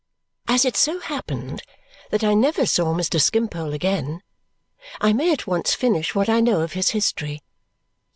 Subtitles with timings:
[0.47, 1.61] As it so happened
[2.09, 3.21] that I never saw Mr.
[3.21, 4.23] Skimpole again,
[4.99, 7.43] I may at once finish what I know of his history.